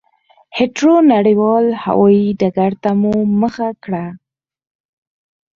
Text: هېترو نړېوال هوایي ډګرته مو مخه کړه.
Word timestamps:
هېترو 0.57 0.95
نړېوال 1.13 1.65
هوایي 1.83 2.27
ډګرته 2.39 2.89
مو 3.01 3.13
مخه 3.41 3.69
کړه. 3.83 4.05